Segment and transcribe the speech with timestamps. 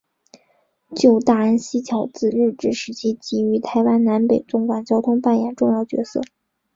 [0.95, 6.21] 旧大安溪桥自日治时期即于台湾南北纵贯交通扮演重要角色。